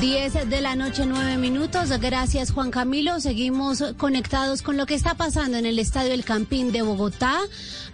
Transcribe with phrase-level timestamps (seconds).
[0.00, 1.88] 10 de la noche, 9 minutos.
[2.00, 3.18] Gracias, Juan Camilo.
[3.20, 7.38] Seguimos conectados con lo que está pasando en el Estadio El Campín de Bogotá.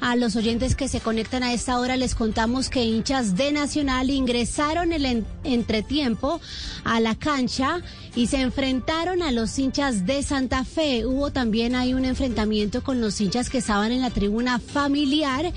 [0.01, 4.11] A los oyentes que se conectan a esta hora les contamos que hinchas de Nacional
[4.11, 6.41] ingresaron el en- entretiempo
[6.85, 7.81] a la cancha
[8.17, 11.07] y se enfrentaron a los hinchas de Santa Fe.
[11.07, 15.53] Hubo también ahí un enfrentamiento con los hinchas que estaban en la tribuna familiar.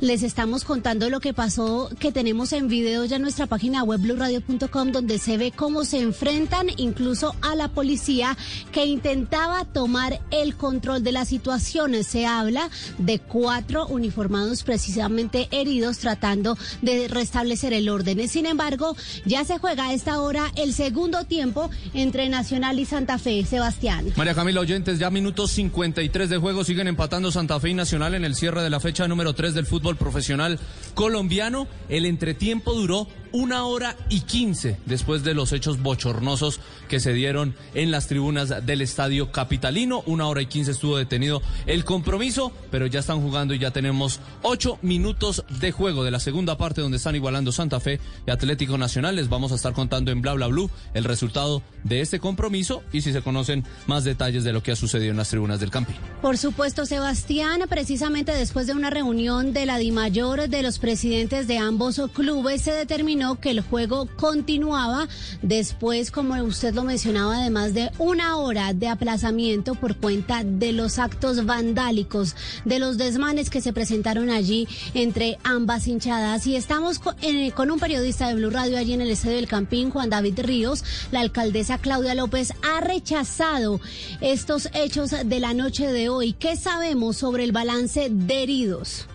[0.00, 3.98] Les estamos contando lo que pasó, que tenemos en video ya en nuestra página web
[3.98, 8.36] blueradio.com, donde se ve cómo se enfrentan incluso a la policía
[8.72, 12.04] que intentaba tomar el control de la situación.
[12.04, 18.28] Se habla de cuatro uniformados precisamente heridos tratando de restablecer el orden.
[18.28, 23.18] Sin embargo, ya se juega a esta hora el segundo tiempo entre Nacional y Santa
[23.18, 23.46] Fe.
[23.46, 24.12] Sebastián.
[24.16, 28.26] María Camila Oyentes, ya minutos 53 de juego, siguen empatando Santa Fe y Nacional en
[28.26, 30.58] el cierre de la fecha número 3 del fútbol profesional
[30.94, 31.68] colombiano.
[31.88, 33.06] El entretiempo duró
[33.36, 38.64] una hora y quince después de los hechos bochornosos que se dieron en las tribunas
[38.64, 40.02] del estadio capitalino.
[40.06, 44.20] Una hora y quince estuvo detenido el compromiso, pero ya están jugando y ya tenemos
[44.40, 48.78] ocho minutos de juego de la segunda parte donde están igualando Santa Fe y Atlético
[48.78, 49.16] Nacional.
[49.16, 53.02] Les vamos a estar contando en Bla Bla Blue el resultado de este compromiso y
[53.02, 55.96] si se conocen más detalles de lo que ha sucedido en las tribunas del Campín.
[56.22, 61.58] Por supuesto, Sebastián, precisamente después de una reunión de la DIMAYOR de los presidentes de
[61.58, 65.08] ambos clubes, se determinó que el juego continuaba
[65.42, 70.98] después, como usted lo mencionaba, además de una hora de aplazamiento por cuenta de los
[70.98, 76.46] actos vandálicos, de los desmanes que se presentaron allí entre ambas hinchadas.
[76.46, 79.90] Y estamos eh, con un periodista de Blue Radio allí en el Estadio del Campín,
[79.90, 80.84] Juan David Ríos.
[81.10, 83.80] La alcaldesa Claudia López ha rechazado
[84.20, 86.32] estos hechos de la noche de hoy.
[86.32, 89.06] ¿Qué sabemos sobre el balance de heridos?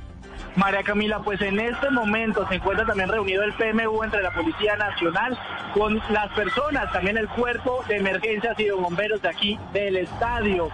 [0.56, 4.75] María Camila, pues en este momento se encuentra también reunido el PMU entre la Policía
[4.75, 5.38] Nacional
[5.73, 10.69] con las personas, también el cuerpo de emergencias y de bomberos de aquí del estadio.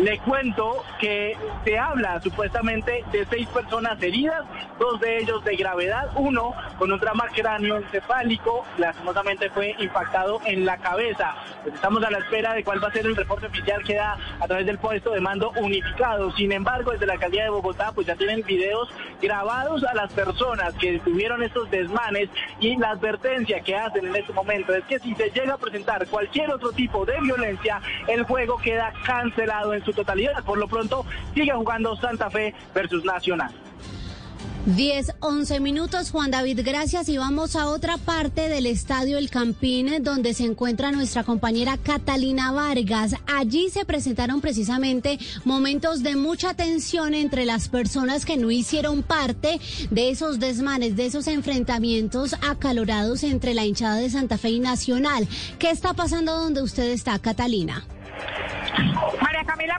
[0.00, 4.46] Le cuento que se habla supuestamente de seis personas heridas,
[4.78, 10.78] dos de ellos de gravedad, uno con un trauma cráneoencefálico, lastimosamente fue impactado en la
[10.78, 11.34] cabeza.
[11.62, 14.16] Pues estamos a la espera de cuál va a ser el reporte oficial que da
[14.40, 16.32] a través del puesto de mando unificado.
[16.32, 18.88] Sin embargo, desde la alcaldía de Bogotá, pues ya tienen videos
[19.20, 24.32] grabados a las personas que tuvieron estos desmanes y la advertencia que hacen en este
[24.32, 28.56] momento es que si se llega a presentar cualquier otro tipo de violencia, el juego
[28.56, 30.44] queda cancelado en su totalidad.
[30.44, 33.54] Por lo pronto, sigue jugando Santa Fe versus Nacional.
[34.66, 37.08] 10, 11 minutos, Juan David, gracias.
[37.08, 42.52] Y vamos a otra parte del Estadio El Campín, donde se encuentra nuestra compañera Catalina
[42.52, 43.16] Vargas.
[43.26, 49.60] Allí se presentaron precisamente momentos de mucha tensión entre las personas que no hicieron parte
[49.90, 55.26] de esos desmanes, de esos enfrentamientos acalorados entre la hinchada de Santa Fe y Nacional.
[55.58, 57.86] ¿Qué está pasando donde usted está, Catalina?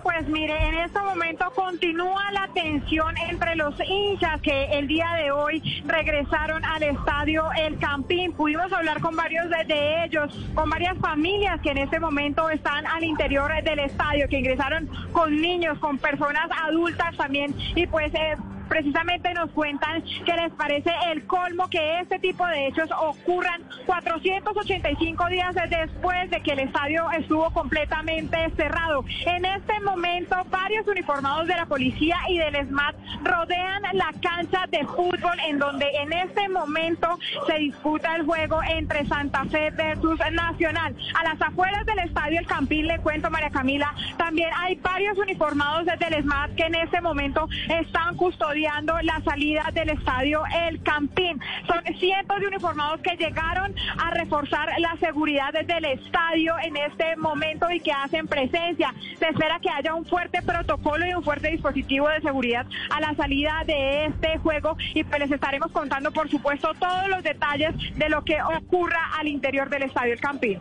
[0.04, 5.32] Pues mire, en este momento continúa la tensión entre los hinchas que el día de
[5.32, 8.34] hoy regresaron al estadio El Campín.
[8.34, 12.88] Pudimos hablar con varios de, de ellos, con varias familias que en este momento están
[12.88, 18.14] al interior del estadio, que ingresaron con niños, con personas adultas también, y pues...
[18.14, 18.36] Eh,
[18.72, 25.28] precisamente nos cuentan que les parece el colmo que este tipo de hechos ocurran 485
[25.28, 29.04] días después de que el estadio estuvo completamente cerrado.
[29.26, 32.96] En este momento, varios uniformados de la policía y del SMAT
[33.26, 39.06] rodean la cancha de fútbol en donde en este momento se disputa el juego entre
[39.06, 40.96] Santa Fe versus Nacional.
[41.20, 45.86] A las afueras del estadio El Campín, le cuento María Camila, también hay varios uniformados
[45.86, 51.40] del SMAT que en este momento están custodiando la salida del estadio El Campín.
[51.66, 57.72] Son cientos de uniformados que llegaron a reforzar la seguridad del estadio en este momento
[57.72, 58.94] y que hacen presencia.
[59.18, 63.16] Se espera que haya un fuerte protocolo y un fuerte dispositivo de seguridad a la
[63.16, 68.10] salida de este juego y pues les estaremos contando, por supuesto, todos los detalles de
[68.10, 70.60] lo que ocurra al interior del estadio El Campín.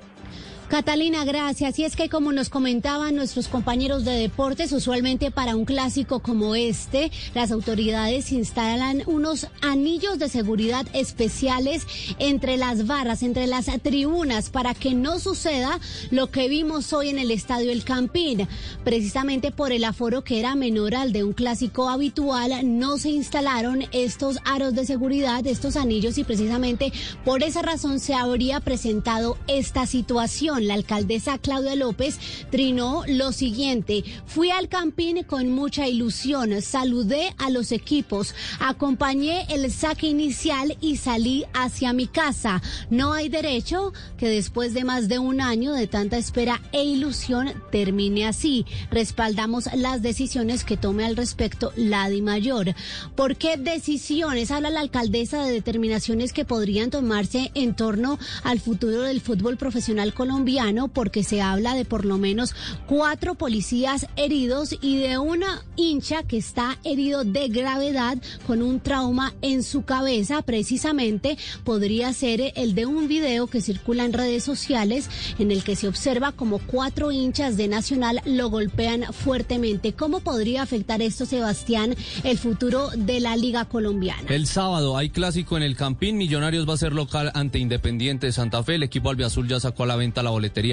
[0.70, 1.80] Catalina, gracias.
[1.80, 6.54] Y es que como nos comentaban nuestros compañeros de deportes, usualmente para un clásico como
[6.54, 11.84] este, las autoridades instalan unos anillos de seguridad especiales
[12.20, 15.80] entre las barras, entre las tribunas, para que no suceda
[16.12, 18.46] lo que vimos hoy en el estadio El Campín.
[18.84, 23.86] Precisamente por el aforo que era menor al de un clásico habitual, no se instalaron
[23.90, 26.92] estos aros de seguridad, estos anillos, y precisamente
[27.24, 30.59] por esa razón se habría presentado esta situación.
[30.60, 32.18] La alcaldesa Claudia López
[32.50, 34.04] trinó lo siguiente.
[34.26, 40.96] Fui al Campín con mucha ilusión, saludé a los equipos, acompañé el saque inicial y
[40.96, 42.62] salí hacia mi casa.
[42.90, 47.52] No hay derecho que después de más de un año de tanta espera e ilusión
[47.70, 48.66] termine así.
[48.90, 52.74] Respaldamos las decisiones que tome al respecto la Di Mayor.
[53.16, 54.50] ¿Por qué decisiones?
[54.50, 60.14] Habla la alcaldesa de determinaciones que podrían tomarse en torno al futuro del fútbol profesional
[60.14, 60.49] colombiano,
[60.92, 62.54] porque se habla de por lo menos
[62.86, 69.32] cuatro policías heridos y de una hincha que está herido de gravedad con un trauma
[69.42, 70.42] en su cabeza.
[70.42, 75.08] Precisamente podría ser el de un video que circula en redes sociales
[75.38, 79.92] en el que se observa como cuatro hinchas de Nacional lo golpean fuertemente.
[79.92, 81.94] ¿Cómo podría afectar esto, Sebastián,
[82.24, 84.28] el futuro de la Liga Colombiana?
[84.28, 86.16] El sábado hay clásico en el Campín.
[86.16, 88.74] Millonarios va a ser local ante Independiente de Santa Fe.
[88.74, 90.30] El equipo albiazul ya sacó a la venta la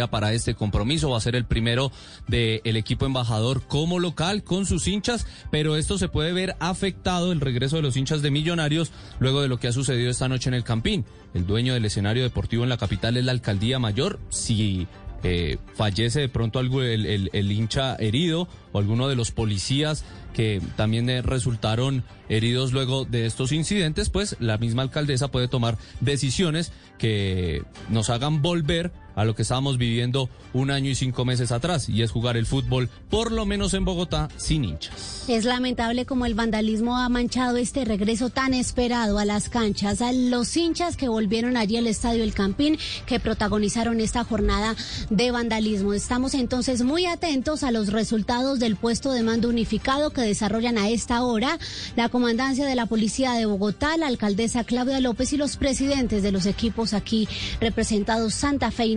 [0.10, 1.10] para este compromiso.
[1.10, 1.92] Va a ser el primero
[2.28, 7.42] del equipo embajador como local con sus hinchas, pero esto se puede ver afectado el
[7.42, 10.54] regreso de los hinchas de Millonarios luego de lo que ha sucedido esta noche en
[10.54, 11.06] el Campín.
[11.34, 14.20] El dueño del escenario deportivo en la capital es la alcaldía mayor.
[14.30, 14.88] Si
[15.24, 20.06] eh, fallece de pronto algo el, el, el, hincha herido o alguno de los policías
[20.34, 25.78] que también eh, resultaron heridos luego de estos incidentes, pues la misma alcaldesa puede tomar
[26.02, 31.52] decisiones que nos hagan volver a lo que estábamos viviendo un año y cinco meses
[31.52, 35.26] atrás, y es jugar el fútbol, por lo menos en Bogotá, sin hinchas.
[35.28, 40.14] Es lamentable como el vandalismo ha manchado este regreso tan esperado a las canchas, a
[40.14, 42.78] los hinchas que volvieron allí al Estadio El Campín,
[43.08, 44.76] que protagonizaron esta jornada
[45.10, 45.94] de vandalismo.
[45.94, 50.90] Estamos entonces muy atentos a los resultados del puesto de mando unificado que desarrollan a
[50.90, 51.58] esta hora
[51.96, 56.32] la comandancia de la Policía de Bogotá, la alcaldesa Claudia López y los presidentes de
[56.32, 57.28] los equipos aquí
[57.60, 58.96] representados Santa Fe y